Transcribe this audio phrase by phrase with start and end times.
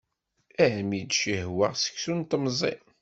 [0.65, 2.83] Armi d-cehwaɣ seksu n temẓin.